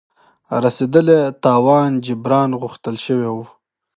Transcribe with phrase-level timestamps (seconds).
[0.63, 3.45] رسېدلي تاوان جبران غوښتل شوی وو.